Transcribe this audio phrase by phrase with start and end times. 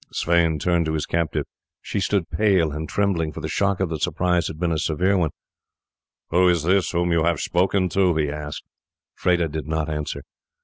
[0.11, 1.45] Sweyn turned to his captive.
[1.79, 5.15] She stood pale and trembling, for the shock of the surprise had been a severe
[5.15, 5.29] one.
[6.31, 8.63] "Who is this whom you have spoken to?" he asked.
[9.15, 10.23] Freda did not answer.